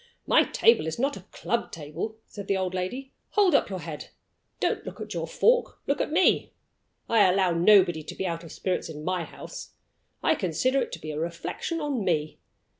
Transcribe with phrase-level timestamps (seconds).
[0.25, 3.13] "My table is not the club table," said the old lady.
[3.33, 4.09] "Hold up your head.
[4.59, 6.53] Don't look at your fork look at me.
[7.07, 9.73] I allow nobody to be out of spirits in My house.
[10.23, 12.39] I consider it to be a reflection on Me.